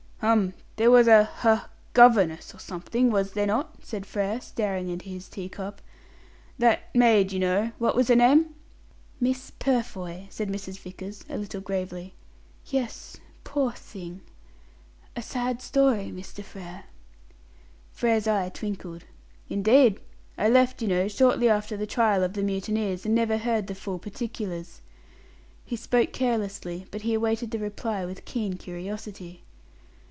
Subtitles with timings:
[0.21, 0.53] "Hum!
[0.75, 5.27] There was a ha governess, or something, was there not?" said Frere, staring into his
[5.27, 5.81] tea cup.
[6.59, 8.53] "That maid, you know what was her name?"
[9.19, 10.77] "Miss Purfoy," said Mrs.
[10.77, 12.13] Vickers, a little gravely.
[12.67, 14.21] "Yes, poor thing!
[15.15, 16.43] A sad story, Mr.
[16.43, 16.83] Frere."
[17.91, 19.05] Frere's eye twinkled.
[19.49, 19.99] "Indeed!
[20.37, 23.73] I left, you know, shortly after the trial of the mutineers, and never heard the
[23.73, 24.81] full particulars."
[25.65, 29.45] He spoke carelessly, but he awaited the reply with keen curiosity.